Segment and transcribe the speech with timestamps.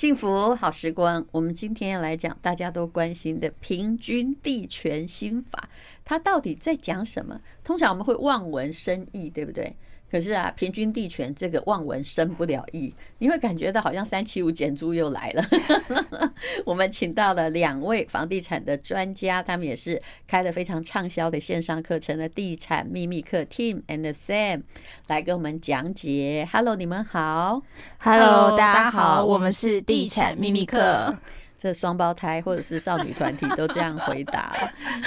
[0.00, 5.68] 幸福好时光，我们今天要来讲大家都关心的平均地权新法，
[6.06, 7.38] 它到底在讲什么？
[7.62, 9.76] 通常我们会望文生义，对不对？
[10.10, 15.44] 可是啊，平均地权这个望文生不了义，你会感觉到好像三七五减租又来了。
[16.66, 24.62] 我们请到了两位房地产的专家，他们也是开了非常畅销的线上课程的地产秘密课 Tim and Sam
[25.06, 26.48] 来跟我们讲解。
[26.50, 27.62] Hello，你们好。
[27.98, 31.16] Hello，大家好，我们是地产秘密课。
[31.56, 34.52] 这双胞胎或者是少女团体都这样回答，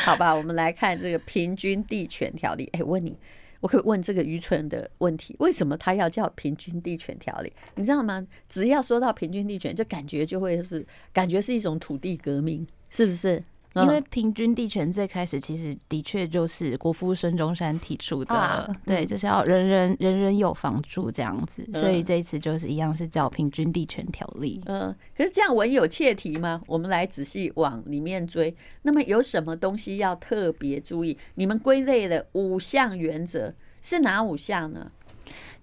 [0.06, 0.34] 好吧？
[0.34, 2.70] 我们来看这个平均地权条例。
[2.72, 3.18] 哎，问你。
[3.64, 7.54] 我可以问这个愚蠢的问题：为什么他要叫平均地权条例？
[7.76, 8.28] 你知道吗？
[8.50, 13.42] 只要说到平均地权，就感觉就会是感觉是一种土地革命，是不是？
[13.76, 24.62] 因为平均地权最开始其实的确就是国父孙中山提出的，啊、对，就是要人人人人有房住这样子，所以这一次就是一样是叫平均地权条例。
[24.66, 26.62] 嗯，可是这样文有切题吗？
[26.68, 28.56] 我们来仔细往里面追。
[28.84, 31.18] 那么有什么东西要特别注意？
[31.36, 34.92] 你们归类的五项原则，是哪五项呢？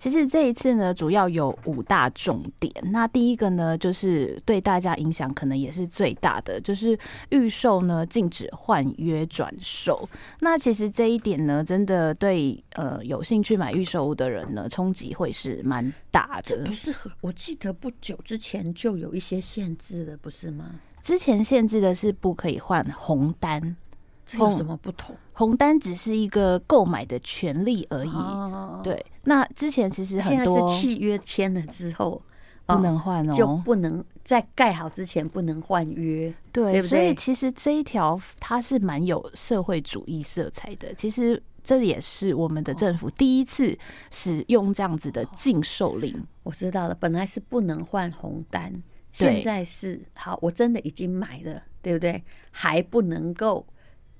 [0.01, 2.73] 其实这一次呢，主要有五大重点。
[2.91, 6.98] 那第一个呢，就是对大家影响可能也是最大的，就是
[7.29, 10.09] 预售呢禁止换约转售。
[10.41, 16.65] 那其实这一点呢，真的对呃有兴趣买预售屋的人呢，冲击会是蛮大的。
[16.65, 20.81] 不是，我记得不久之前就有一些限制了，不是吗？
[21.03, 23.77] 之前限制的是不可以换红单。
[24.39, 25.17] 有什么不同？
[25.33, 28.12] 红单只是一个购买的权利而已。
[28.83, 32.20] 对，那之前其实很多契约签了之后
[32.67, 36.33] 不能换哦，就不能在盖好之前不能换约。
[36.53, 40.92] 对，所以其实这一条它是蛮有社会主义色彩的。
[40.94, 43.77] 其实这也是我们的政府第一次
[44.11, 46.22] 使用这样子的禁售令。
[46.42, 48.72] 我知道了，本来是不能换红单，
[49.11, 52.22] 现在是好，我真的已经买了，对不对？
[52.50, 53.67] 还不能够。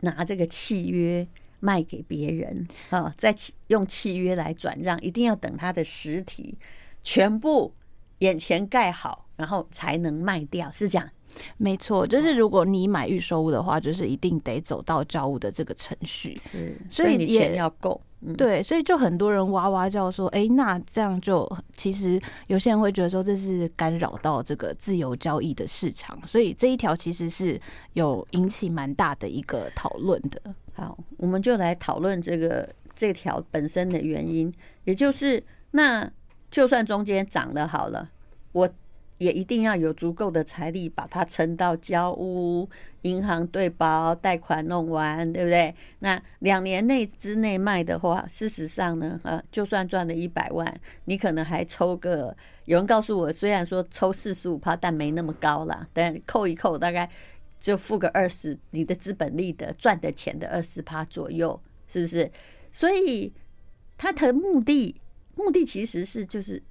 [0.01, 1.27] 拿这个契约
[1.61, 3.35] 卖给别人啊，再
[3.69, 6.59] 用契约来转让，一定要等他的实体
[7.03, 7.75] 全部
[8.19, 11.09] 眼前盖好，然后才能卖掉，是这样？
[11.57, 18.01] 没错，就是如果你买预售屋的话，就是一定得走到交屋的这个程序，是，所以你钱要够。
[18.37, 27.59] 对，所以就很多人哇哇叫说，哎，那这样就其实有些人会觉得说，这是干扰到这个自由交易的市场，所以这一条其实是
[27.95, 30.55] 有引起蛮大的一个讨论的。
[30.75, 34.53] 好，我们就来讨论这个这条本身的原因，
[34.85, 36.07] 也就是那
[36.51, 38.11] 就算中间涨了好了，
[38.53, 38.69] 我。
[39.21, 42.67] 也一定要有足够的财力把它撑到交屋，
[43.03, 45.75] 银行对保，贷款弄完，对不对？
[45.99, 52.35] 那两年内之内卖的话，事实上呢，呃，就算赚了一百万，你可能还抽个。
[52.65, 57.07] 有人告诉我，虽然说抽四十五趴，但没那么高啦，但扣一扣，大概
[57.59, 62.31] 就付个二十，你的资本利得赚的钱的二十趴左右，是不是？
[62.73, 63.31] 所以
[63.99, 64.99] 他的目的，
[65.35, 66.63] 目的其实是就是。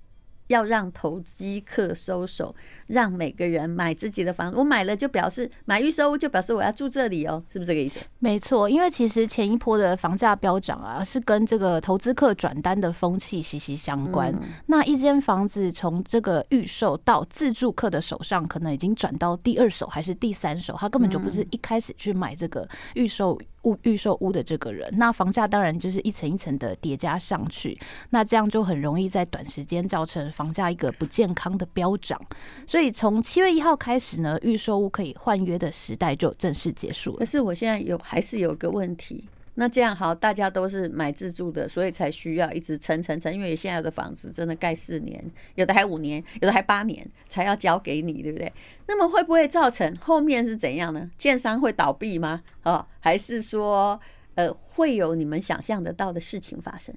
[0.50, 2.56] 要让投机客收手，
[2.90, 4.58] 让每个人买自己的房子。
[4.58, 8.00] 我买了就表示买预售屋，就表示我要住这里哦，是不是这个意思？
[8.20, 14.30] 没错，因为其实前一波的房价飙涨啊，是跟这个投资客转单的风气息息相关。
[14.34, 23.40] 嗯、那一间房子从这个预售到自住客的手上，可能已经转到第二手还是第三手，他根本就不是一开始去买这个预售。
[23.64, 27.78] 物预售屋的这个人，那房价当然就是一层一层的叠加上去，
[28.10, 32.18] 那这样就很容易在短时间造成房价一个不健康的飙涨。
[32.66, 37.18] 所以所以从七月一号开始呢，预售屋可以换约的时代就正式结束了。
[37.18, 39.28] 可是我现在有还是有个问题。
[39.56, 43.34] 那这样好，大家都是买自住的，所以才需要一直撑撑撑。
[43.34, 45.22] 因为现在的房子真的盖四年，
[45.56, 48.50] 有的还五年，有的还八年才要交给你，对不对？
[48.88, 51.12] 那么会不会造成后面是怎样呢？
[51.18, 52.42] 建商会倒闭吗？
[52.64, 54.00] 哦，还是说
[54.36, 56.96] 呃会有你们想象得到的事情发生？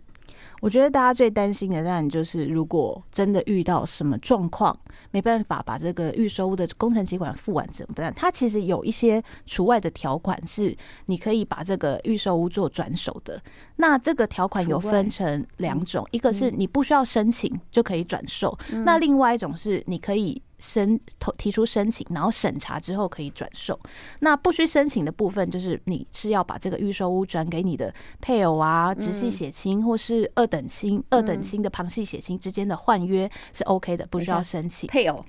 [0.60, 4.78] 我觉得大家最担心的当然就是，如果真的遇到什么状况，
[5.10, 8.12] 没办法把这个预售屋的工程期款付完怎么办？
[8.14, 10.76] 它其实有一些除外的条款，是
[11.06, 13.40] 你可以把这个预售屋做转手的。
[13.76, 20.40] 那这个条款有分成两种，一个是你不需要申请就可以转售，那另外一种是你可以。
[20.62, 23.78] 申投提出申请，然后审查之后可以转售。
[24.20, 34.88] 那不需申请的部分，就是你是要把这个预售屋转给你的配偶啊、直系血亲，或是二等亲、二等亲的旁系血亲之间的换约是 OK 的，不需要申请。
[34.88, 35.24] 配偶，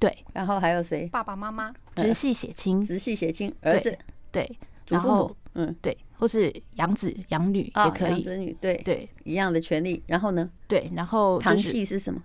[0.00, 1.06] 对，然后还有谁？
[1.06, 3.96] 爸爸妈妈、直系血亲、直系血亲、儿子，
[4.32, 4.58] 对，
[4.88, 10.02] 然后嗯，对，或是养子养女也可以，子女，对对，一样的权利。
[10.06, 10.50] 然后呢？
[10.66, 12.20] 对，然后旁系是什么？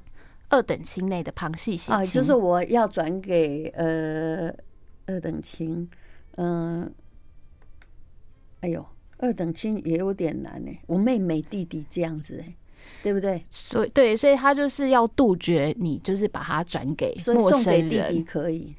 [0.54, 4.54] 二等亲内的旁系血亲，啊，就是我要转给呃
[5.08, 5.90] 二等亲，
[6.36, 6.92] 嗯、呃，
[8.62, 8.86] 哎呦，
[9.18, 10.72] 二等亲也有点难呢。
[10.86, 12.56] 我妹妹弟弟这样子哎，
[13.02, 13.44] 对不对？
[13.50, 18.76] 所以对，所以他就是要杜绝你，就是把它转给陌生人，弟弟可以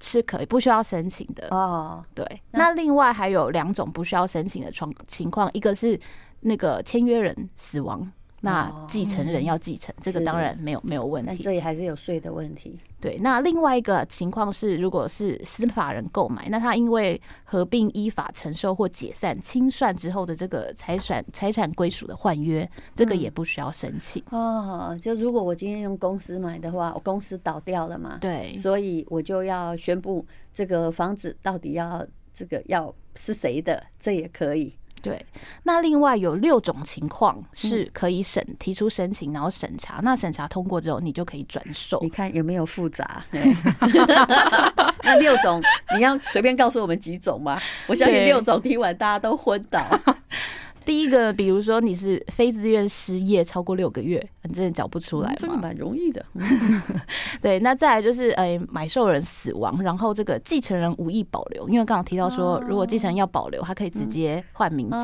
[0.00, 2.04] 是可以不需要申请的哦。
[2.14, 5.98] 对，那另外还有两种不需要申请的状情况，一个是
[6.40, 8.12] 那个签约人死亡。
[8.40, 11.28] 那继承人要继承，这个当然没有没有问题。
[11.28, 12.78] 但这里还是有税的问题。
[13.00, 24.22] 对，那另外一个情况是，如果是司法人购买，那他因为合并、依法承受或解散、清算之后的这个财产财产归属的换约，这个也不需要申请。
[24.30, 28.18] 哦，就如果我今天用公司买的话，我公司倒掉了嘛？
[28.20, 32.04] 对，所以我就要宣布这个房子到底要
[32.34, 34.74] 这个要是谁的，这也可以。
[35.08, 35.26] 对，
[35.62, 41.98] 那另外有六种情况是可以审提出申请，然后审查，那审查通过之后，你就可以转售。
[42.02, 43.24] 你看有没有复杂？
[45.02, 45.62] 那六种
[45.96, 47.58] 你要随便告诉我们几种吗？
[47.86, 49.80] 我相信六种听完大家都昏倒。
[50.88, 55.34] 第一个，比如说你是非自愿失业超过六个月，你真的缴不出来吗？
[55.38, 56.24] 这个蛮容易的。
[57.42, 64.96] 对，那再来就是，呃，买受人死亡，然后这个继承人无意保留，因为刚刚提到说，如果继承人要保留，他可以直接换名字。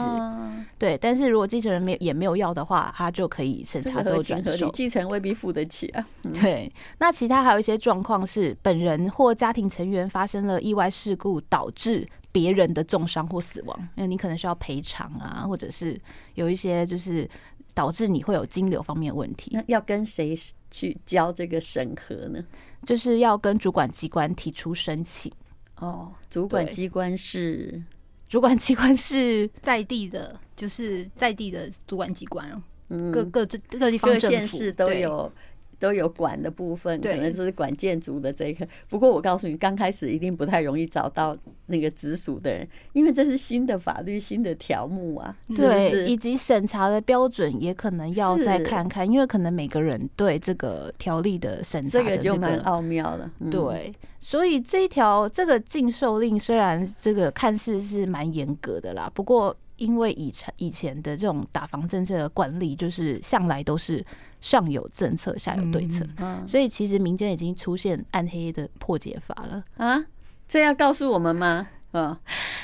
[0.79, 4.71] 对，但是如果继承人没也没有要的话，他就可以审查之后转手。
[4.73, 6.03] 继承未必付得起啊。
[6.41, 12.09] 对，那其他还有一些状况是，本人或家庭成员发生了意外事故，导致。
[12.35, 15.97] 别人的重伤或死亡，因为你可能需要赔偿啊，或者是
[16.35, 17.31] 有一些就是
[17.75, 19.53] 导致你会有金流方面的问题。
[19.55, 20.37] 那要跟谁
[20.69, 22.45] 去交这个审核呢？
[22.85, 25.33] 就是要跟主管机关提出申请。
[25.77, 27.81] 哦，主管机关是
[28.29, 32.61] 主管机关是在地的，就是在地的主管机关。
[32.89, 33.47] 嗯，各各
[33.79, 35.33] 各地方各县市都有。
[35.79, 38.67] 都有管的部分，可能就是管建筑的这个。
[38.89, 41.37] 不过我告诉你，刚开始一定不太容易找到
[41.67, 45.37] 那个直属的人，因为这是新的法律、新的条目啊。
[45.57, 53.31] 对，以及审查的标准也可能要再看看，因为可能每个人对这个条例的审查的这个就蛮奥妙了。
[53.51, 59.57] 对，所以这一条这个禁售令虽然这个看似是蛮严格的啦，不过。
[59.77, 64.05] 因为以前以前的这种打房政策的惯例，就是向来都是
[64.41, 66.07] 上有政策，下有对策，
[66.47, 70.05] 所以其实民间已经出现暗黑的破解法了啊！
[70.47, 71.67] 这要告诉我们吗？
[71.93, 72.17] 嗯，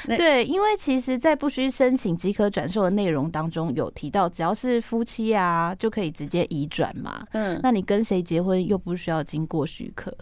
[0.06, 7.26] 对，因为其实，在不需申请即可转售的内容当中，有提到，只要是夫妻啊，就可以直接移转嘛。
[7.32, 10.16] 嗯，那你跟谁结婚又不需要经过许可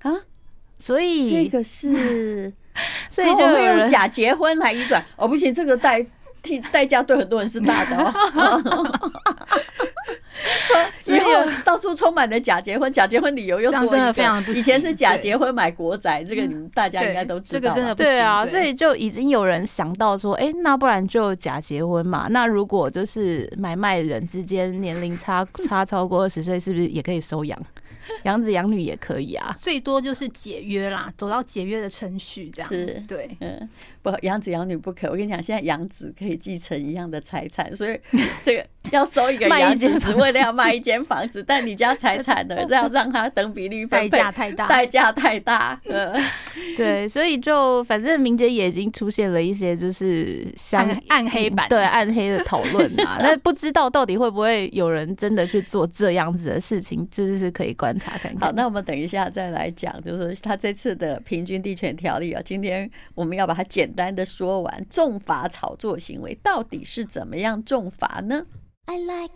[0.00, 0.12] 啊？
[0.78, 2.52] 所以这个是。
[3.10, 6.04] 所以就会用假结婚来移转哦，不行，这个代
[6.42, 8.12] 替代价对很多人是大的哦。
[11.06, 11.30] 以后
[11.64, 14.50] 到处充满了假结婚，假结婚理由又多，真的非常不。
[14.52, 17.60] 以前是假结婚买国宅，这个你们大家应该都知道。
[17.60, 22.28] 这个真的不对啊，所以就已经有人想到说，哎，那不然就假结婚嘛？
[22.30, 27.60] 那如果就是买卖人之间年龄差差超过二十岁，是不是也可以收养？
[28.24, 32.68] 养子养女也可以啊，最多就是解约啦，走到解约的程序这样。
[32.68, 33.68] 是，对，嗯，
[34.02, 35.08] 不，养子养女不可。
[35.08, 37.98] 我跟你讲，现在养子可以继承一样的财产，所以
[38.44, 45.80] 这个 要收一个养子，只为了要卖一间房子，但你家财产呢，要让他等比例分配，代价太大，代价太大。
[45.84, 46.12] 嗯，
[46.76, 53.18] 对，所以就反正民间也已经出现了一些就是像暗，暗黑版，对暗黑的讨论嘛。
[53.20, 58.40] 那不知道到底会不会有人真的去做这样子的事情，就是可以观察看看。
[58.40, 68.46] 好，那我们等一下再来讲，就是他这次的平均地权条例啊，今天我们要把它简单的说完，重罚炒作行为到底是怎么样重罚呢
[68.86, 69.32] ？I like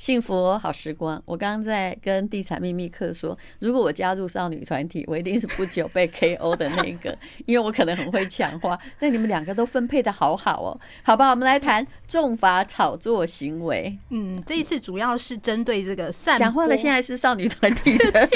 [0.00, 7.14] 幸福好时光，我刚刚在跟地产秘密客说，如果我加入少女团体，我一定是不久被 KO 的那个，
[7.44, 8.78] 因为我可能很会抢话。
[9.00, 13.94] 那你们两个都分配的好好哦，好吧，我们来谈重罚炒作行为。
[14.08, 18.28] 嗯，这一次主要是针对这个散讲话的，现在是少女团体的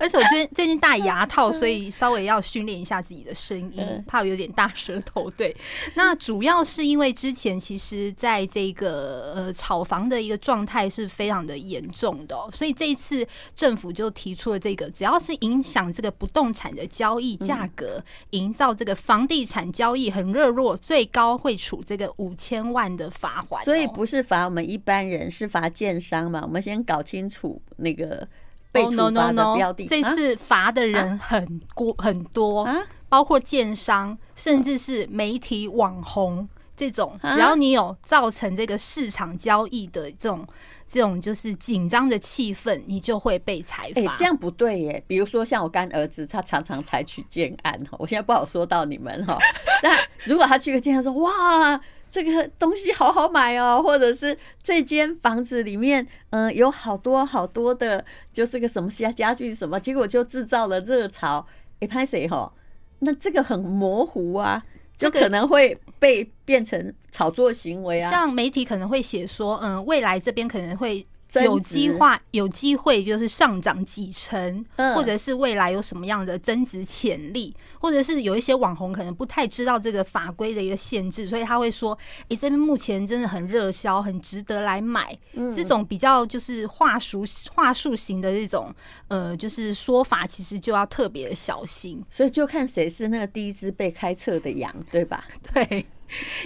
[0.00, 5.30] 而且我最近最近戴牙套，所以稍微要训练一下自己的声音，怕有点大舌头。
[5.30, 5.56] 对，
[5.94, 9.54] 那主要是因为之前其实在这个呃。
[9.68, 23.62] 炒房的一个状态是非常的严重的，所以这一次政府就提出了这个，只要是影响这个不动产的交易价格，营造这个房地产交易很热络，最高会处这个五千万的罚锾。
[23.62, 26.40] 所以不是罚我们一般人，是罚建商嘛？
[26.44, 28.26] 我们先搞清楚那个
[28.72, 29.86] 被处罚的标的。
[29.86, 32.66] 这次罚的人很多很多，
[33.10, 36.48] 包括建商，甚至是媒体网红。
[36.78, 40.46] 这种只要你有造成这个市场交易的这种
[40.86, 44.00] 这种就是紧张的气氛，你就会被裁罚。
[44.00, 45.04] 哎，这样不对耶。
[45.08, 49.36] 比如说像我干儿子，他常常采取建案哈，我现在不好说到你们哈。
[49.82, 51.80] 但如果他去个建案说哇，
[52.10, 61.44] 这个东西好好买哦，或者是这间房子里面嗯有好多好多的，就是个什么家家具什么，结果就制造了热潮。
[61.80, 62.52] 哎，拍谁哈？
[63.00, 64.64] 那这个很模糊啊。
[64.98, 71.06] 就可能会被变成炒作行为啊，像媒体可能会写说，嗯，未来这边可能会。
[71.34, 81.92] 有机会，有机会就是上涨几成，或者是未来有什么样的增值潜力，或者是有一些网红可能不太知道这个法规的一个限制，所以他会说
[82.28, 85.16] ：“诶、欸，这边目前真的很热销，很值得来买。”
[85.54, 88.74] 这种比较就是话术话术型的这种
[89.08, 92.02] 呃，就是说法，其实就要特别的小心。
[92.08, 95.24] 所以就看谁是那个第一只被开测的羊，对吧？
[95.52, 95.84] 对，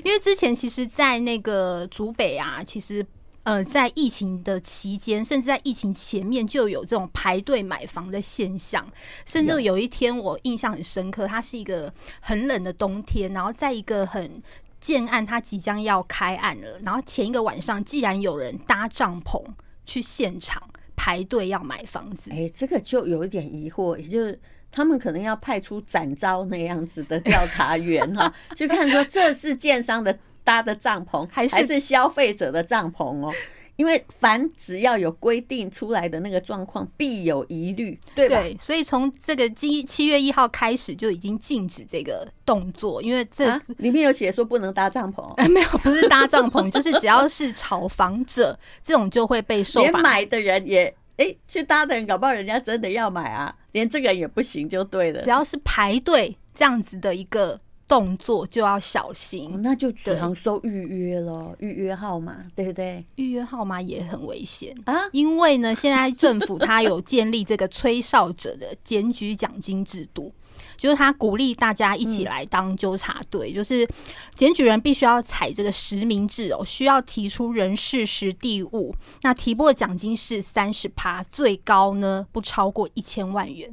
[0.04, 3.06] 因为之前其实，在那个竹北啊，其实。
[3.44, 8.86] 呃，在疫情的期间，甚至在疫情前面就有这种排队买房的现象。
[9.26, 14.40] 甚至有一天，我印象很深刻，它是一个很冷的冬天，然后在一个很
[14.80, 16.78] 建案，它即将要开案了。
[16.84, 19.42] 然后前一个晚上，既然有人搭帐篷
[19.84, 20.62] 去现场
[20.94, 30.16] 排队要买房子，哎，这个就有一点疑惑，也就是他们可能要派出展昭那样子的调查员哈， 去看说这是建商的。
[30.44, 33.32] 搭的帐篷还是还是消费者的帐篷哦，
[33.76, 38.40] 因为凡只要有规定出来的那个状况，必有疑虑，对吧？
[38.40, 49.90] 对，所以从这个七七月一号开始就已经禁止这个动作，因为这、啊、里面有写说不能搭帐篷，哎， 没有，不是搭帐篷， 就是只要是炒房者，这种就会被受罚。
[49.90, 55.22] 连买的人也哎、欸，去搭的人，搞不好人家真的要买啊，连这个也不行，就对了。
[55.22, 57.60] 只要是排队这样子的一个。
[57.92, 63.04] 动作就要小心，哦、那就只能收预约了，预约号码，对不对？
[63.16, 64.74] 预约号码也很危险。
[64.86, 70.32] 啊，因为呢，现在政府它有建立这个吹哨者的检举奖金制度，
[70.78, 73.86] 就是他鼓励大家一起来当纠察队，嗯、就是
[74.34, 83.70] 检举人必须要采这个实名制哦，需要提出人事实地物，那提拨的奖金是三十趴，最高呢不超过一千万元。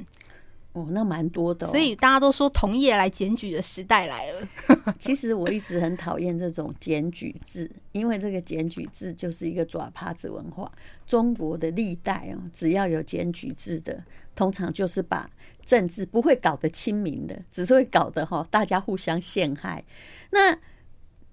[0.80, 4.48] 哦，那蛮多的，哦，所以大家都说同业来检举的时代来了。
[4.98, 10.70] 其实我一直很讨厌这种检举制，因为这个检举制就是一个抓耙子文化。
[11.06, 14.02] 中国的历代哦，只要有检举制的，
[14.34, 15.28] 通常就是把
[15.64, 19.84] 政治不会搞得亲民的，只是会搞得哈大家互相陷害。
[20.30, 20.58] 那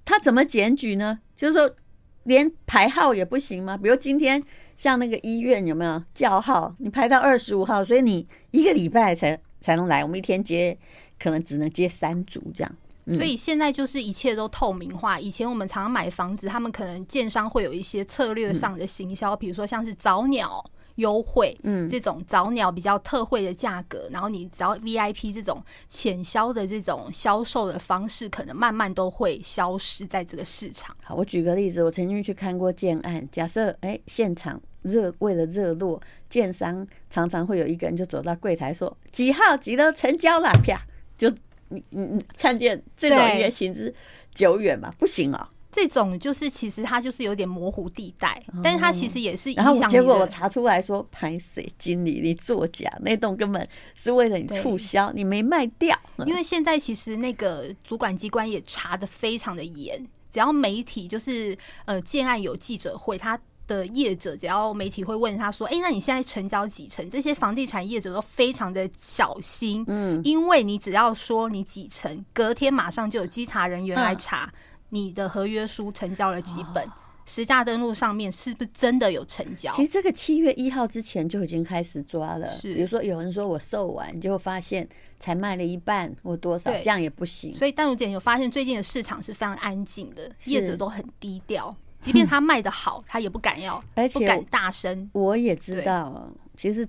[0.05, 1.19] 他怎么检举呢？
[1.35, 1.75] 就是说
[2.23, 3.77] 连排号也不行吗？
[3.77, 4.43] 比如今天。
[4.77, 6.73] 像那个医院有没有叫号？
[6.77, 10.03] 你排到二十五号，所以你一个礼拜才才能来。
[10.03, 10.77] 我们一天接
[11.19, 12.75] 可能只能接三组这样。
[13.09, 15.17] 所以现在就是一切都透明化。
[15.17, 20.63] 以前我们常常买房子，他们可能建商会有一些策略上的行销，比如说像是早鸟
[20.97, 30.95] 优惠，嗯，这种早鸟比较特惠的价格，然后你只要 VIP 这种潜销的这种销售的方式，可能慢慢都会消失在这个市场。
[31.03, 34.61] 好，我举个例子，我曾经去看过建案，假设哎现场。
[34.83, 40.79] 热为了热络，建商常常会有一个人就走到柜台说几号几楼成交了，啪，
[41.17, 41.29] 就
[41.67, 43.93] 你你你看见这种也行之
[44.33, 44.93] 久远嘛？
[44.97, 49.87] 不行啊、喔，这种就是其实它就是有点模糊地带，哦、但是它其实也是影响。
[49.87, 55.95] 结果我查出来说，拍谁经理你作假，那栋根本是为了你促销，你没卖掉。
[56.25, 61.55] 因为现在其实那个主管机关也查的非常的严，只要媒体就是
[61.85, 63.39] 呃建案有记者会，他。
[63.67, 74.49] 的业者，只要媒体会问他说：“哎、欸，那你现在成交几成？”这些房地产业者都非常的小心，嗯，因为你只要说你几成，隔天马上就有稽查人员来查
[74.89, 76.87] 你的合约书成交了几本，
[77.25, 79.71] 实价登录上面是不是真的有成交？
[79.73, 84.87] 其实这个七月一号之前就已经开始抓了，是比如说有人说我售完，就发现
[85.19, 87.53] 才卖了一半或多少，这样也不行。
[87.53, 91.75] 所以淡如姐有发现最近的市场是非常安静的，业者都很低调。
[91.99, 95.09] 即便他卖的好，他也不敢要， 而且不敢大声。
[95.13, 96.87] 我也知道，其实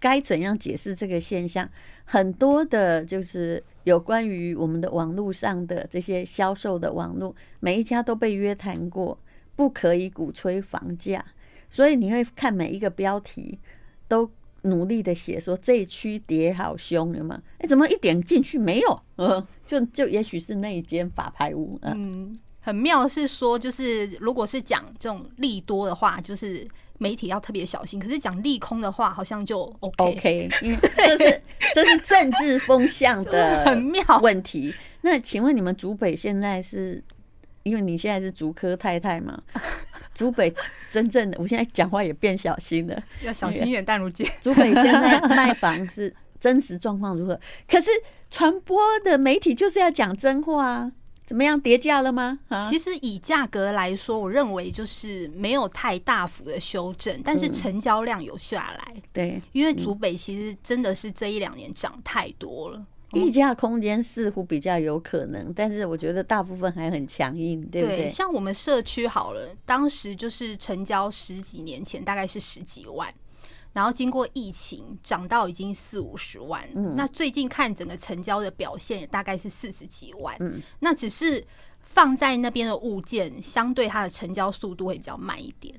[0.00, 1.66] 该怎样解释这个现象，
[2.10, 9.18] 很多的就是有关于我们的网络上的这些销售的网络，每一家都被约谈过，
[9.54, 11.22] 不可以鼓吹房价。
[11.68, 13.58] 所以你会看每一个标题
[14.08, 14.30] 都
[14.62, 17.42] 努力的写说这一区跌好凶，有吗？
[17.58, 19.02] 哎，怎么一点进去没有？
[19.16, 22.34] 嗯， 就就也许是那一间法拍屋，嗯。
[22.60, 30.12] 很妙的是说，就是如果是讲这种利多的话，就是媒体要特别小心；可是讲利空的话，好像就 OK。
[30.12, 31.42] OK， 因为这是
[31.74, 34.74] 这是政治风向的很妙问题。
[35.00, 37.02] 那请问你们竹北现在是
[37.62, 39.40] 因为你现在是竹科太太嘛，
[40.14, 40.52] 竹北
[40.90, 44.24] 真正的，我现在讲话也变小心了，要小心一点，淡如姐。
[44.40, 47.38] 竹北现在卖房是真实状况如何？
[47.68, 47.90] 可是
[48.30, 50.92] 传播的媒体就是要讲真话啊。
[51.28, 51.60] 怎么样？
[51.60, 52.38] 跌价了吗？
[52.48, 58.92] 啊，其实以价格来说，我认为就是没有太大幅的修正，但是成交量有下来。
[58.94, 62.82] 嗯、对，因为竹北其实真的是这一两年涨太多了，
[63.12, 67.96] 溢价空间似乎比较有可能，但是我觉得大部分还很强硬，对不对？
[68.04, 73.12] 对，像我们社区好了，当时就是成交十几年前大概是十几万。
[73.78, 81.46] 然后经过疫情涨到已经四五十万，嗯，那最近看整个成交的表现也大概是四十几万，嗯，那只是
[81.78, 85.72] 放在那边的物件相对它的成交速度会比较慢一点，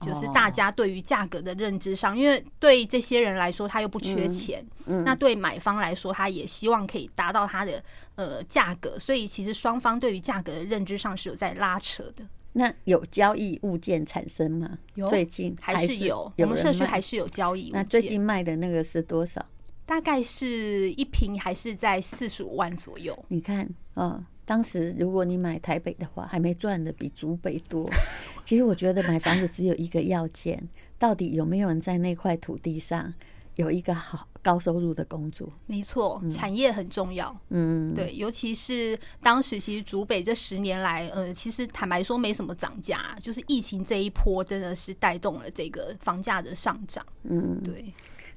[0.00, 7.82] 就是大家对于价格的认知上，因为对这些人来说他又不缺钱，嗯，那对买方来说他也希望可以达到他的
[8.14, 12.24] 呃价格，所以其实双方对于价格的认知上是有在拉扯的。
[12.52, 14.78] 那有交易物件产生吗？
[14.94, 17.74] 有，最近还是有，我们社区还是有交易物件。
[17.74, 19.44] 那最近卖的那个是多少？
[19.86, 23.16] 大概是一平还是在四十五万左右。
[23.28, 27.88] 你看，哦，当时如果你买台北的话，还没赚的比竹北多。
[28.46, 30.60] 其实我觉得买房子只有一个要件，
[30.98, 33.12] 到底有没有人在那块土地上
[33.56, 37.36] 有一个好高收入的工作，没错，产业很重要。
[37.50, 47.04] 嗯，对，尤其是当时其实竹北这十年来，呃，其实坦白说没什么涨价，就是疫情这一波真的是带动了这个房价的上涨。
[47.24, 47.92] 嗯，对。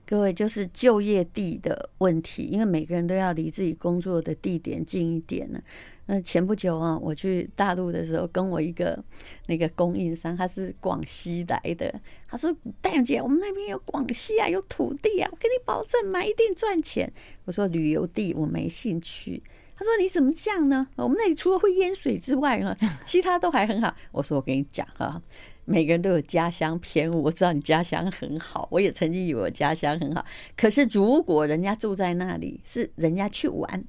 [0.06, 5.62] 各位，就是就业地的问题，因为每个人都要离自己工作的地点近一点呢。
[6.06, 9.02] 那前不久啊，我去大陆的时候，跟我一个
[9.48, 11.94] 那个供应商，他是广西来的，
[12.28, 17.12] 他说：“戴姐，我们那边有广西啊，有土地啊，我跟你保证买一定赚钱。”
[17.46, 19.42] 我说：“旅游地我没兴趣。”
[19.76, 20.88] 他说：“你怎么这样呢？
[20.98, 25.22] 我们那里除了会淹水之外呢， 其他都还很好。”我说：“我跟你讲哈。”
[25.66, 30.26] 每个人都有家乡偏误，我知道你家乡很好，我也曾经以为我家乡很好。
[30.58, 33.82] 可是如果人家住在那里，是人家去玩，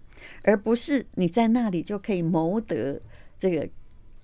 [0.42, 3.00] 而不是你在那里就可以谋得
[3.38, 3.68] 这个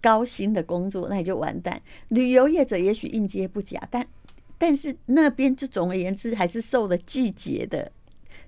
[0.01, 1.81] 高薪的工作，那你就完蛋。
[2.09, 4.07] 旅游业者也许应接不暇，但
[4.59, 7.93] 但是那边就总而言之还是受了季节的。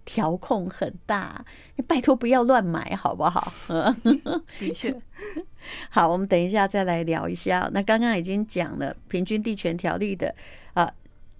[0.04, 1.44] 调控很大，
[1.76, 3.54] 你拜托不要乱买，好不好？
[4.58, 4.92] 的确，
[5.90, 7.70] 好，我们等一下再来聊一下。
[7.72, 10.34] 那刚刚已经讲了平均地权条例的
[10.74, 10.92] 啊，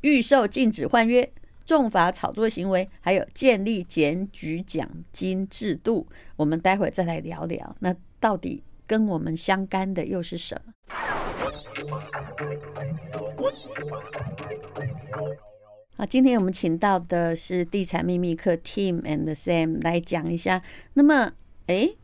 [0.02, 1.28] 预售禁止换约、
[1.64, 7.76] 重罚炒作行为，还有建立检举奖金制度，我们待会再来聊聊。
[7.80, 10.72] 那到底跟我们相干的又是什么？
[15.96, 20.62] 好，今天我们请到的是地产秘密客 Tim and Sam 来讲一下。
[20.94, 21.32] 那么，
[21.66, 21.96] 诶，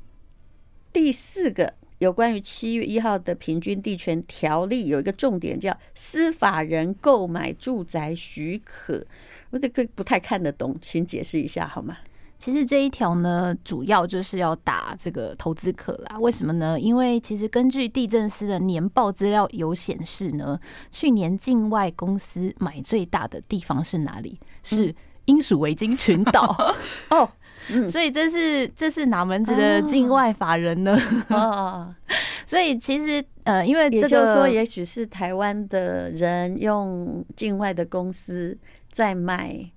[0.92, 9.04] 第四个有关于七月一号的平均地权条例有一个重点叫司法人购买住宅许可，
[9.50, 11.96] 我这个不太看得懂，请解释一下好吗？
[12.38, 16.16] 其实这一条呢，主要就是要打这个投资客啦。
[16.20, 16.78] 为什么呢？
[16.78, 20.58] 因为其实根据地震司的年报资料有显示呢，
[20.90, 24.38] 去年境外公司买最大的地方是哪里？
[24.62, 26.56] 是英属维京群岛
[27.10, 27.28] 哦。
[27.90, 30.96] 所以这是这是哪门子的境外法人呢？
[31.28, 31.92] 哦，
[32.46, 38.56] 所以其实呃，因为这个也就是说，也许是台湾的人用境外的公司
[38.90, 39.70] 在卖。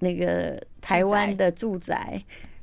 [0.00, 2.22] 那个台湾的住宅，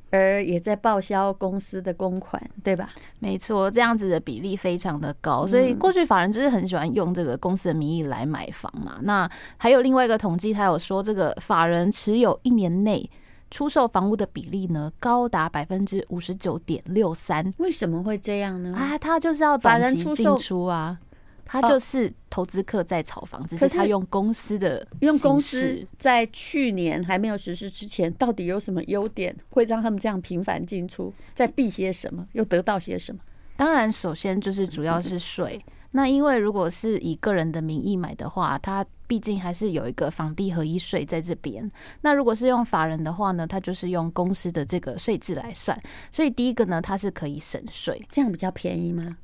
[0.09, 2.91] 而也在报销公司的公款，对吧？
[3.19, 8.99] 没错，这样子的比例非常的高，所以过去法人就是很喜欢用这个公司的名义来买房嘛。
[9.01, 13.09] 那还有另外一个统计，他有说这个法人持有一年内
[13.51, 17.53] 出售房屋的比例呢，高达百分之五十九点六三。
[17.57, 18.73] 为什么会这样呢？
[18.73, 20.97] 啊，他就是要短期进出啊。
[21.45, 31.13] 他就是投资客在炒房，只是他用公司的用公司在去年还没有实施之前，到底有什么优点会让他们这样频繁进出？
[31.33, 32.27] 在避些什么？
[32.33, 33.21] 又得到些什么？
[33.55, 35.63] 当然，首先就是主要是税。
[35.91, 41.71] 那因为如果是以个人的名义买的话，他毕竟还是有一个房地合一税在这边。
[42.01, 45.81] 那如果是用法人的话呢，他就是用公司的这个税制来算。
[46.11, 49.15] 所以第一个呢，它是可以省税，这样比较便宜吗？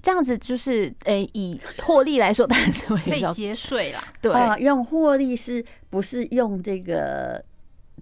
[0.00, 4.02] 这样子就是，诶、欸，以获利来说，当然是会可以节税啦。
[4.22, 7.42] 对，啊、用获利是不是用这个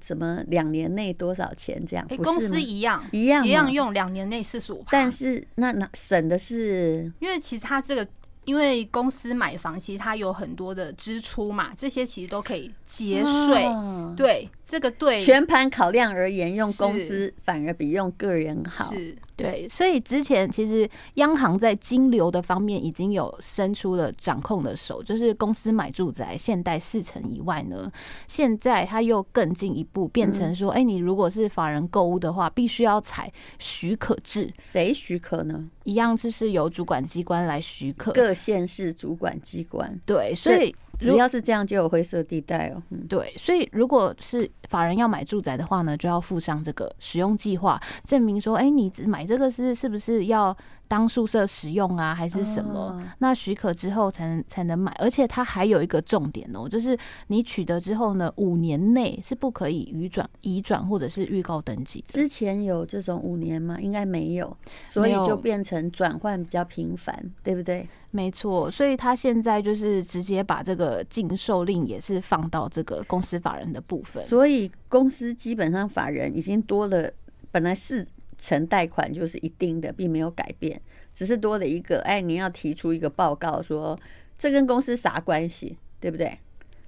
[0.02, 2.06] 什么两年内多少钱这样？
[2.10, 4.84] 欸、公司一样，一样，一样用两年内四十五。
[4.90, 8.06] 但是那那省的是，因为其实它这个，
[8.44, 13.64] 因为公司买房，其实它有很多的支出嘛，这些其实都可以节税。
[13.64, 18.92] 哦、对，这个对全盘考量而言，用公司反而比用个人好。
[18.92, 27.90] 是，对，所以之前其实央行在金流的方面已经有伸出了掌控的手，就是公司买住宅限贷四成以外呢，
[28.26, 34.52] 现在它又更进一步变成说，哎、嗯，你如果是法人购物的话，必须要采许可制。
[34.58, 35.68] 谁许可呢？
[35.84, 39.96] 一样就是由主管机关来许可，各县市主管机关。
[40.04, 40.74] 对，所以。
[40.98, 42.82] 只要是这样，就有灰色地带哦。
[42.90, 50.56] 嗯，对，所以如果是法人要买住宅的话呢，就要附上这个使用计划，证明说，哎，你只买这个是是不是要
[50.88, 53.02] 当宿舍使用啊，还是什么？
[53.18, 54.90] 那许可之后才能才能买。
[54.98, 62.04] 而且它还有一个重点哦，就是你取得之后呢，五年内是不可以移转、移转或者是预告登记。
[62.08, 63.78] 之前有这种五年吗？
[63.80, 67.86] 应该没有，所以就变成转换比较频繁，对不对？
[68.12, 77.10] 没错，所以他现在就是直接把这个禁售令也是放到这个公司法人的部分，所以公司基本上法人已经多了，
[77.50, 78.06] 本来四
[78.38, 80.80] 成贷款就是一定的，并没有改变，
[81.12, 83.98] 只是多了一个，哎，你要提出一个报告说
[84.38, 86.38] 这跟公司啥关系，对不对？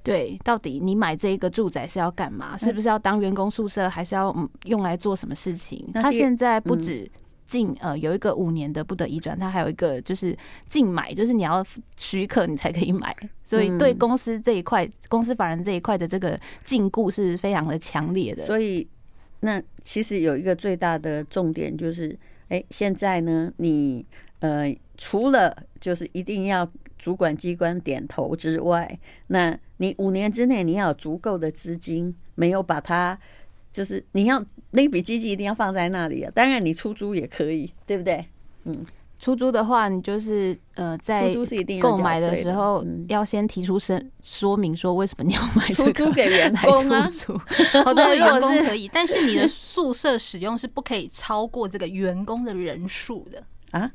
[0.03, 2.57] 对，到底你买这一个住宅是要干嘛？
[2.57, 4.35] 是不是要当员工宿舍，还是要
[4.65, 5.91] 用来做什么事情？
[5.93, 7.11] 他现在不止。
[7.49, 11.65] 禁呃有一个五年的不得移转，他还有一个就是禁买，就是你要
[11.97, 18.45] 许可你才可以买，所以对公司这一块、嗯、公司法人这一块的这个禁锢是非常的强烈的。
[18.45, 18.87] 所以
[19.41, 24.05] 那其实有一个最大的重点就是，哎、现在呢，你
[24.41, 28.99] 呃除了就是一定要主管机关点头之外，
[29.29, 33.19] 那你五年之内你要有足够的资金，没有把它。
[33.71, 38.25] 就是你要那笔基金一定要放在那里啊，当然你出租也可以，对不对？
[38.65, 38.75] 嗯，
[39.19, 41.35] 出租的话，你就是呃，在
[41.81, 47.09] 购买的时候要先提出申说明，说为什么你要买出租给 员工啊？
[47.11, 47.41] 出租
[48.15, 53.91] 员工可以，但是你的宿舍使用是不可以超过这个员工的人数的啊。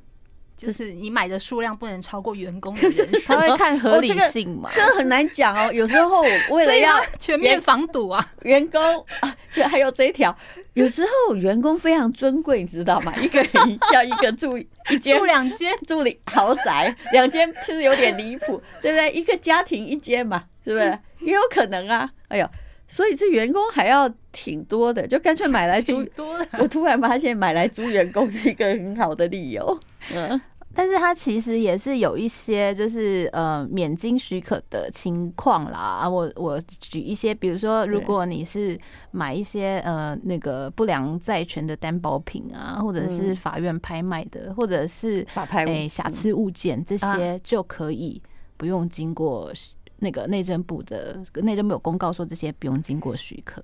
[0.64, 4.70] 就是你买的数量不能超过员工的 人数，他会看合理性嘛？
[4.74, 5.72] 这个很难讲哦。
[5.74, 8.82] 有时候为了要全面防堵啊，员工
[9.20, 9.36] 啊，
[9.70, 10.36] 还有这一条，
[10.74, 13.14] 有时候员工非常尊贵，你知道吗？
[13.22, 19.12] 一个人要一个住一间，住两间，住里豪宅两间，其实有点离谱，对不对？
[19.12, 20.98] 一个家庭一间嘛，是不是？
[21.20, 22.10] 也有可能啊。
[22.30, 22.50] 哎呦，
[22.88, 26.04] 所以这员工还要挺多的，就干脆买来租。
[26.16, 29.80] 多的，我突然发现买来租员工是一个很好的理由。
[30.14, 30.40] 嗯。
[30.74, 35.78] 但是它其实也是有一些就是呃免经许可的情况啦。
[35.78, 38.80] 啊，我我举一些，比如说如果你是
[39.12, 48.22] 买一些呃那个不良债权的担保品啊，或者是法院拍卖的，或者是法拍诶瑕疵物件，这些就可以
[48.58, 49.52] 不用经过。
[50.04, 53.64] 那个内政部的内政部有公告说，这些不用经过许可。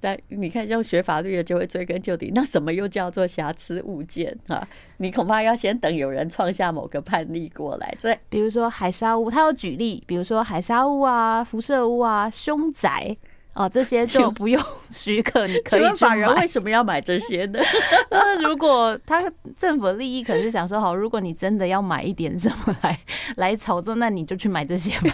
[0.00, 4.68] 但你看，像学法律的就会追根究底，那什么又叫做瑕疵物件啊？
[4.98, 7.92] 你恐怕要先等有人创下某个判例过来。
[7.98, 13.16] 这比如说海砂屋，他有举例，比如说海砂屋啊、辐射屋啊、凶宅。
[13.58, 15.94] 哦，这些就不用 许可，你可以去买。
[15.94, 17.58] 法人为什么要买这些呢？
[18.08, 19.20] 那如果他
[19.56, 22.96] 政府的利益可能是想说，好，如果你真的要买一点什么来
[23.34, 25.10] 来炒作，那你就去买这些吧。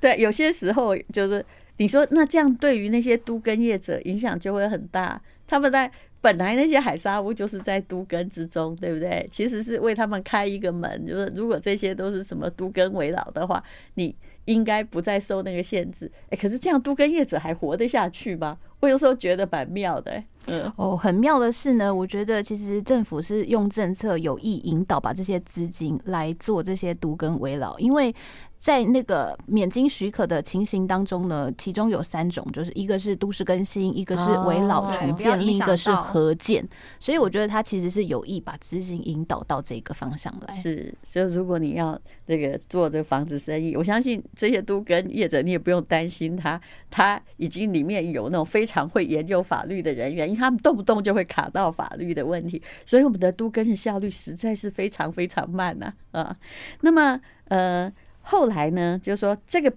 [0.00, 1.44] 对，有些时候就是
[1.76, 5.22] 你说，那这样对于那些都更业者影响就会很大。
[5.46, 5.88] 他们在
[6.20, 9.28] 本来那些海砂屋就是在都根之中，对不对？
[9.30, 13.62] 其实是为他们开一个门，就是如果这些都是什么都根围绕的话，
[13.94, 14.12] 你。
[14.46, 18.58] 应该不再受那个限制，哎，可是这样都跟业者还活得下去吗？
[18.80, 28.14] 我有时候觉得蛮妙的，嗯，哦，很妙的是呢，我觉得其实政府是用政策有意引导，把这些资金来做这些都更危老，因为。
[28.62, 36.64] 在那个免经许可的情形当中呢，其中有三种，就是一个是都市更新，一个是危老重建，另一个是合建。
[37.00, 40.54] 所以我觉得他其实是有意把资金引导到这个方向来。
[40.54, 56.36] 是，所以如果你要这个做这个房子生意，我相信这些都跟业者，你也不用担心他，他已经里面有那种非常会研究法律的人员，因为他们动不动就会卡到法律的问题，所以我们的都更的效率实在是非常非常慢呐啊。
[56.82, 57.92] 那么呃。
[58.22, 59.72] 后来呢，就是说这个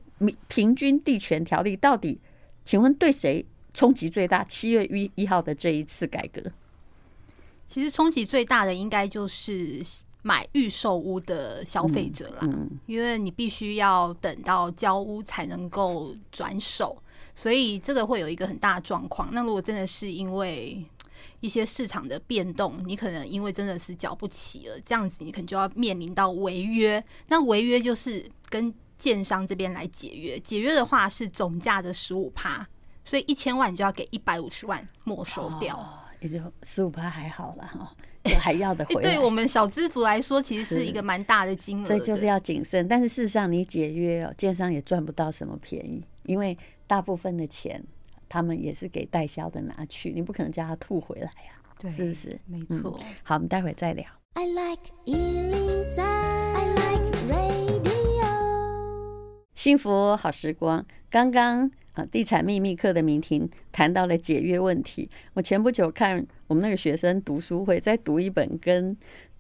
[0.48, 2.20] 平均地权条例到底，
[2.64, 4.44] 请问对谁冲击最大？
[4.44, 6.42] 七月一一号的这一次改革，
[7.68, 9.82] 其实冲击最大的应该就是
[10.22, 16.98] 买预售屋的消费者啦，嗯，因为你必须要等到交屋才能够转手，
[17.34, 19.30] 所以这个会有一个很大的状况。
[19.34, 20.86] 那如果真的是因为
[21.40, 27.04] 一些市场的变动，你可能因为真的是缴不起了，这样子你可能就要面临到违约。
[27.28, 32.66] 那违约就是跟建商这边来解约，解约的话是总价的十五趴，
[33.04, 37.94] 所以一千万你就要给一百五十万没收掉，哦、也就十五趴还好了哈，
[38.40, 39.02] 还要的 回来。
[39.02, 42.88] 对我们小资族来说，其实是一个蛮大的金额，所以就是要谨慎。
[42.88, 46.58] 但是事实上，你解约哦，建商也赚不到什么便宜，因为
[46.88, 47.84] 大部分的钱
[48.28, 52.40] 他们也是给代销的拿去，你不可能叫他吐回来呀、啊，对，是不是？
[52.46, 53.06] 没错、嗯。
[53.24, 54.06] 好，我们待会再聊。
[54.34, 57.86] I like 103, I like radio
[59.56, 65.10] 幸福好时光，刚刚啊，地产秘密课的明婷谈到了解约问题。
[65.34, 68.96] 我前不久看我们那个学生读书会，在读一本跟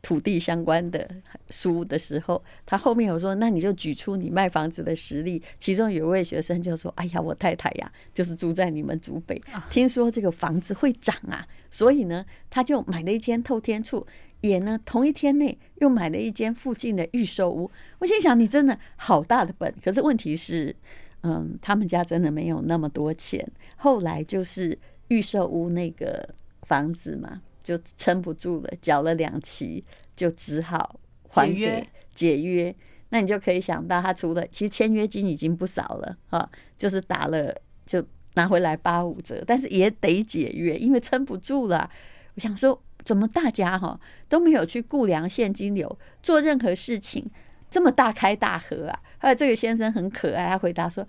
[0.05, 1.09] 土地相关的
[1.49, 9.41] 书的时候，他后面有说：“那你就举出你卖房子的实例。”其中有一位学生就说：“哎呀，我太太呀，就是住在你们竹北，
[9.71, 14.05] 听说这个房子会涨啊，所以呢，他就买了一间透天厝。”
[14.41, 17.71] 也呢，同一天内又买了一间附近的预售屋。
[17.97, 19.73] 我心想，你真的好大的本。
[19.83, 20.75] 可是问题是，
[21.23, 23.43] 嗯，他们家真的没有那么多钱。
[23.77, 26.29] 后来就是预售屋那个
[26.61, 29.83] 房子嘛，就撑不住了，缴了两期，
[30.15, 30.97] 就只好
[31.27, 32.73] 还给解约。
[33.09, 37.53] 那你就可以想到，他除了其实签约金已经不少了啊，就是打了
[37.85, 38.01] 就
[38.35, 41.89] 拿回来八五折，但是也得解约，因为撑不住了。
[42.35, 42.81] 我想说。
[43.03, 47.29] 怎么大家哈都没有去估量现金流，做任何事情
[47.69, 48.99] 这么大开大合啊？
[49.19, 51.07] 后来这个先生很可爱，他回答说：“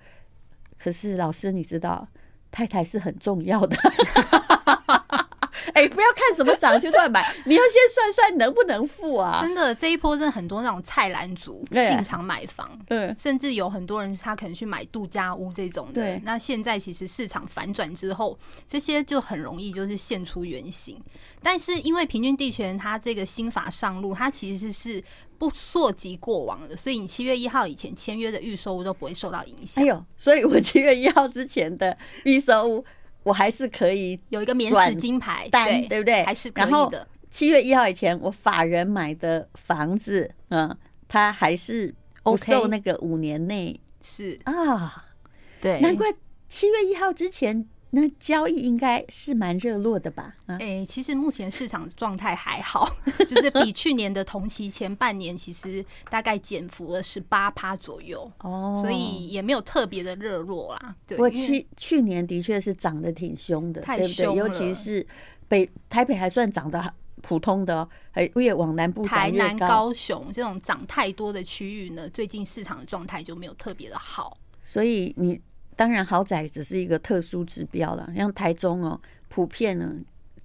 [0.79, 2.07] 可是老师，你知道
[2.51, 3.75] 太太是很重要的。
[5.77, 9.43] ”哎、欸，不要看什么涨就乱买， 你要先算算能不能付啊！
[9.43, 15.93] 真的，这一波真的很多那种菜篮族进场买房，对，甚至有很多人他可能去买度假屋这种的。
[15.93, 20.99] 对，那现在其实市场反转之后，这些就很容易就是现出原形。
[21.43, 25.05] 但是因为平均地权它这个新法上路，它其实是
[25.37, 29.85] 不溯及过往的，所以你七月一号以前签约的预售屋都不会受到影响。
[29.85, 32.83] 哎呦，所以我七月一号之前的预售屋。
[33.27, 36.23] 我还是可以有一个免死金牌单，对不对？
[36.23, 37.05] 还是可以的。
[37.29, 40.75] 七月一号以前，我法人买的房子，嗯，
[41.09, 45.05] 它还是不受那个五年内是啊，
[45.61, 46.07] 对，难怪
[46.49, 47.67] 七月一号之前。
[47.99, 50.35] 那交易应该是蛮热络的吧？
[50.49, 52.87] 哎、欸，其实目前市场状态还好，
[53.27, 60.95] 就是比去年的同期前半年，其实大概减幅了十八趴左右哦，所以也没有特别的热络啦。
[61.07, 64.35] 对，我去去年的确是涨得挺凶的，对不对？
[64.35, 65.07] 尤其是
[65.49, 69.09] 北台北还算涨得普通的，哦，还越往南部越。
[69.09, 75.41] 台南、高雄这种涨太多的区域呢，最近市场的状态就没有特别的好，所以你。
[75.77, 78.11] 当然，豪宅只是一个特殊指标了。
[78.17, 79.95] 像台中哦，普遍呢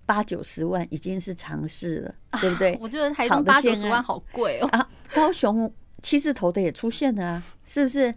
[0.06, 2.78] 八九十万已经是常事了，对不对？
[2.82, 4.68] 我觉得台中八九十万好贵哦。
[4.68, 8.14] 啊，高雄七字头的也出现了啊，是不是？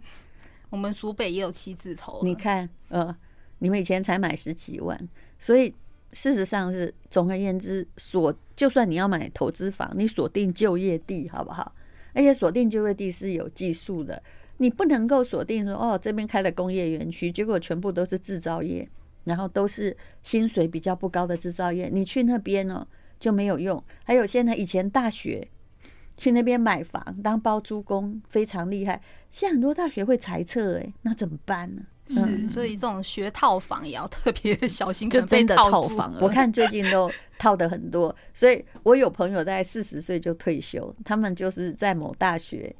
[0.69, 2.19] 我们竹北也有七字头。
[2.21, 3.15] 你看，呃，
[3.59, 4.99] 你们以前才买十几万，
[5.39, 5.73] 所以
[6.11, 11.73] 事实上是，总而言之，锁就算你要买投资房，你锁定就业地好不好？
[12.13, 14.21] 而且锁定就业地是有技术的。
[14.57, 18.87] 你不能够锁定说哦，这边开了工业园区，结果全部都是制造业，
[19.25, 22.87] 然后都是薪水比较不高的制造业，你去那边呢
[23.19, 23.83] 就没有用。
[24.03, 25.45] 还有现在以前大学
[26.15, 31.81] 去那边买房当包租公非常厉害，现在很多大学会裁撤，哎，那怎么办呢？
[32.07, 36.15] 是，所以这种学套房也要特别小心，就真的套房。
[36.21, 42.73] 我看最近都套的很多，所以我有朋友在四十岁就退休，他们就是在某大学。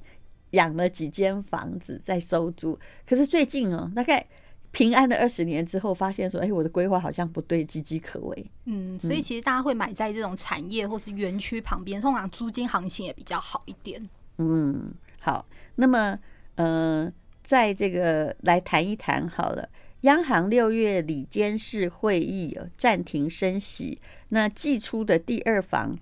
[0.55, 4.25] 养了几间房子在收租，可是最近哦，大概
[4.71, 8.51] 平安的二十年之后，发现说，哎，我的规划好像不对，岌岌可危。
[8.65, 14.09] 嗯，所以其实大家会买在这种产业或是园区旁边，通常租金行情也比较好一点。
[14.37, 16.19] 嗯，好，那么
[16.55, 17.09] 呃，
[17.41, 19.69] 在这个来谈一谈好了，
[20.01, 25.97] 央行六月里监事会议暂停升息，那寄出的第二房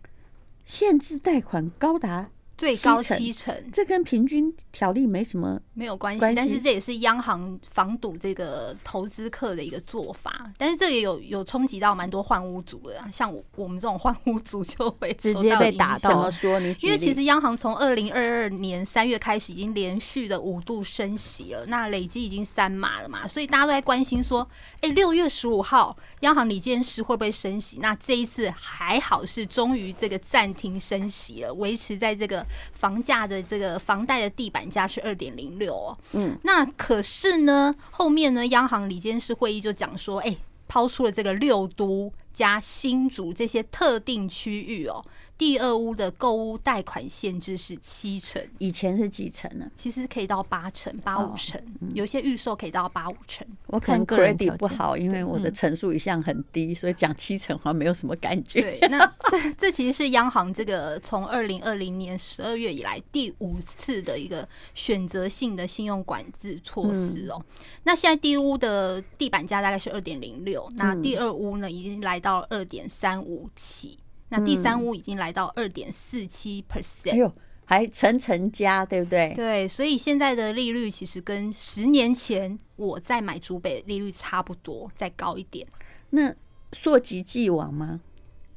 [0.65, 2.29] 限制贷款高达。
[2.55, 10.51] 最高七成，这跟平均条例没什么没有关系，但是这也是央行防堵这个投资客的一个做法。
[10.57, 16.11] 但是这也有有冲击到蛮多换屋族的，像我们这种换屋族就会直接被打到。
[16.11, 16.59] 怎么说？
[16.59, 24.47] 你因为其实央行从二零二二年三月开始已经连续的五度升息了，那累计已经三码了嘛，所以大家都在关心说，
[24.81, 27.79] 哎，六月十五号央行理监事会不会升息？
[27.81, 32.42] 那这一次还好是终于这个暂停升息了，维持在这个。
[32.73, 40.35] 房价的这个房贷的地板价是二点零六哦，嗯，那可是呢，后面呢，央行里监事会议就讲说，哎，
[40.67, 45.03] 抛出了这个六都加新竹这些特定区域哦。
[45.35, 49.69] 第二屋的购物贷款限制是七成，以前是几成呢？
[49.75, 51.59] 其实可以到八成、八五成，
[51.93, 53.45] 有些预售可以到八五成。
[53.67, 58.61] 我可能 credit 不好，因为我的层数一向很低，所以讲七成好像没有什么感觉。
[58.61, 58.99] 对，那
[59.31, 67.43] 这这其实是央行这个从二零二零年十二月以来第五次的一个选择性的信用管制措施哦。
[67.83, 73.99] 那现在第一屋的地板价大概是二点零六，那第二屋呢已经来到二点三五起。
[74.29, 77.31] 那第三屋已经来到二点四七 percent，哎呦，
[77.65, 79.31] 还层层加，对不对？
[79.35, 85.67] 对，所以现在的利率其实跟十年前我在买竹北利率差不多，再高一点。
[86.09, 86.33] 那
[86.71, 88.01] 溯及既往吗？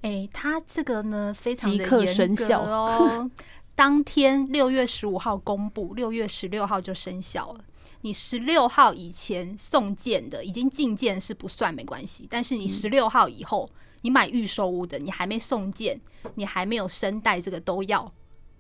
[0.00, 3.31] 哎、欸，它这个呢非常的严格哦。
[3.74, 7.64] 当天六月十五号公布，六月十六号就生效了。
[8.03, 13.69] 你十六号以前送件的，已经进件是不算没关系，但是你十六号以后。
[13.73, 16.01] 嗯你买预售屋的，你还没送件，
[16.37, 18.13] 你还没有申贷，这个都要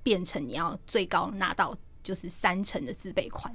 [0.02, 3.54] 变成你要最高拿到就是三成的自备款，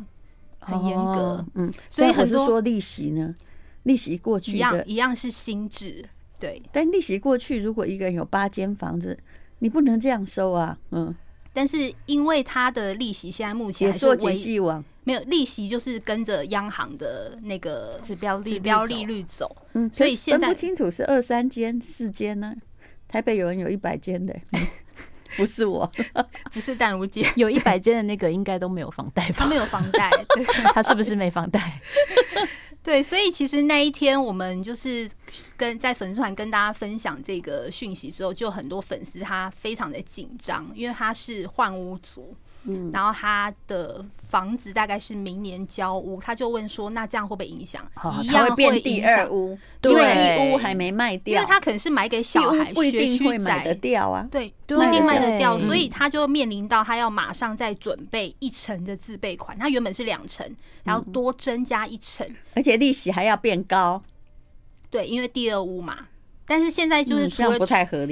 [0.60, 1.12] 很严格。
[1.12, 3.36] 哦、嗯，所以很多说利息呢，
[3.84, 6.08] 利息过去一样一样是新制，
[6.40, 6.62] 对。
[6.72, 9.18] 但利息过去，如果一个人有八间房子，
[9.60, 10.78] 你不能这样收啊。
[10.92, 11.14] 嗯，
[11.52, 14.82] 但是因为他的利息现在目前也溯及既往。
[15.04, 19.56] 没有利息，就是跟着央行的那个指标指标利率走。
[19.74, 22.54] 嗯，所以现在不清楚是二三间、四间呢？
[23.08, 24.34] 台北有人有一百间的，
[25.36, 25.92] 不是我，
[26.54, 29.36] 不是淡如姐， 有一百间的那个应该都没有房贷吧？
[29.40, 31.80] 他没有房贷，对他是不是没房贷？
[32.84, 35.10] 对，所以其实那一天我们就是
[35.58, 42.36] 跟在粉丝团跟大家分享这个讯息之后，就很多粉丝他非常的紧张，因为他是换屋族。
[42.64, 47.84] 嗯，然后他的房子大概是明年交屋，他就问说：“那这样会不会影响？
[48.22, 54.28] 一样会变第二屋，因为一屋还没卖掉，因为他可能是买给小孩，不一定会买得掉啊。
[54.32, 60.48] 对，不一定卖得掉，所以他就面临到他要马上再准备一成的自备款，他原本是两成，
[60.84, 64.04] 然后多增加一成，而且利息还要变高。
[64.92, 65.98] 对，因为第二屋嘛。”
[66.52, 67.58] 但是现在就是除了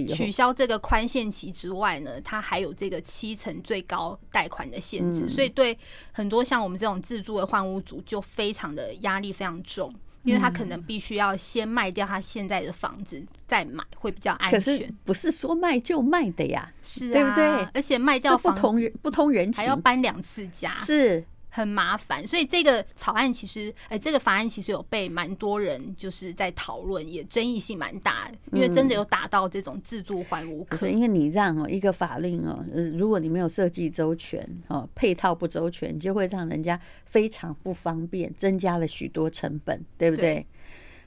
[0.07, 5.77] 取消这个宽限期之外呢，它还有这个七成最高贷款的限制，所以对
[6.13, 9.91] 很多像我们这种自住的换屋族就非常的压力非常重，
[10.23, 14.95] 因为他可能必须要先卖掉他现在的房子再买会比较安全。
[15.03, 17.67] 不是说卖就卖的呀，是啊，对不对？
[17.73, 21.25] 而且卖掉房子不同人不通人情，还要搬两次家，是。
[21.59, 30.63] 很麻烦，所以这个草案其实，哎、欸，这个法案其实有被蛮多人就是在讨论，也争议性蛮大，因为真的有打到这种自助还无。
[30.63, 32.63] 可是因为你让哦一个法令哦，
[32.97, 40.35] 如果你没有设计周全哦，配套不周全，就会让人家非常不方便，增加了许多成本，对不对？
[40.35, 40.47] 对。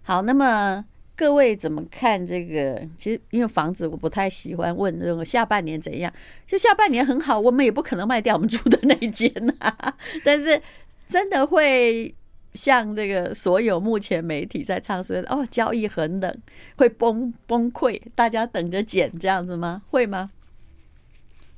[0.02, 0.84] 好，那么。
[1.22, 2.82] 各位怎么看这个？
[2.98, 6.12] 其实因为房子我不太喜欢问这种下半年怎样，
[6.44, 9.54] 就下半年很好，我们也不可能卖掉我们住的那一间呐。
[10.24, 10.60] 但是
[11.06, 12.12] 真的会
[12.54, 16.36] 像这个所有目前媒体在唱说哦，交易很冷，
[16.76, 19.82] 会崩崩溃，大家等着捡这样子吗？
[19.92, 20.28] 会吗？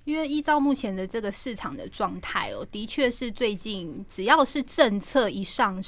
[0.04, 5.82] 因为依照目前的这个市场的状态哦，的确是最近只要是政策一上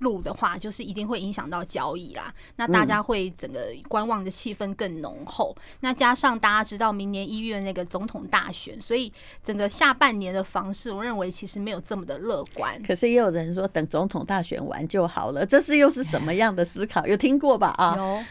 [0.00, 2.32] 路的话，就是一定会影响到交易啦。
[2.56, 5.56] 那大家会整个观望的气氛更浓厚。
[5.80, 12.80] 那加上大家知道明年一月那个总统大选，所以整个下半年的房市，我认为其实没有这么的乐观。
[12.82, 17.06] 可是也有人说等总统大选完就好了，这是又是什么样的思考？
[17.06, 17.68] 有听过吧？
[17.78, 18.22] 啊，有。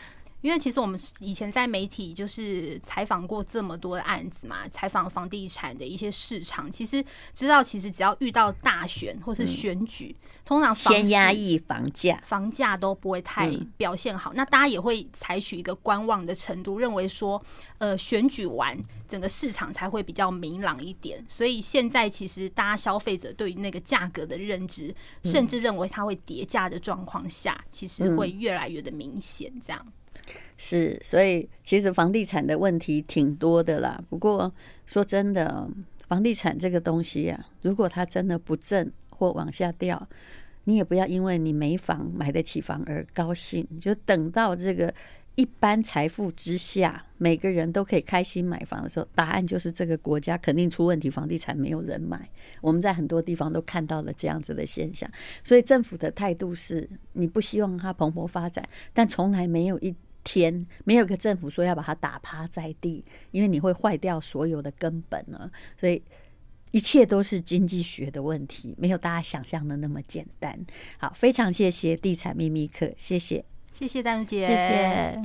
[0.42, 14.34] 因为其实我们以前在媒体就是采访过这么多的案子嘛，采访房地产的一些市场，其实知道其实只要遇到大选或是选举，通常先压抑房价，房价都不会太表现好。
[14.34, 17.42] 那大家也会采取一个观望的程度，认为说，
[17.78, 18.78] 呃，选举完
[19.08, 21.24] 整个市场才会比较明朗一点。
[21.28, 29.86] 所以现在其实大家消费者对于那个价格的认知，甚至认为它会叠价的状况下，其实会越来越的明显，这样。
[30.58, 34.00] 是，所以其实房地产的问题挺多的啦。
[34.10, 34.54] 不过
[34.86, 35.68] 说真的，
[36.08, 40.08] 房地产这个东西呀、啊，如果它真的不振或往下掉，
[40.66, 43.68] 你也不要因为你没房买得起房而高兴。
[43.80, 44.94] 就等到这个
[45.34, 52.30] 一般财富之下，每个人都可以开心买房的时候，答案就是这个国家肯定出问题，房地产没有人买。
[52.62, 55.10] 我们在很多地方都看到了这样子的现象。
[55.44, 59.96] 所以政府的态度是，你不希望它蓬勃发展，但从来没有一。
[60.24, 65.52] 天没有个政府说要把它打趴在地，因为你会坏掉所有的根本呢。
[65.78, 66.02] 所以
[66.72, 70.58] 一切都是经济学的问题，没有大家想象的那么简单。
[70.98, 73.44] 好，非常谢谢地产秘密课，谢谢，
[73.74, 75.20] 谢谢丹姐，谢谢。